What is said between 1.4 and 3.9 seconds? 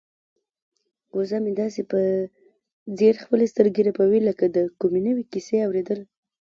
مې داسې په ځیر خپلې سترګې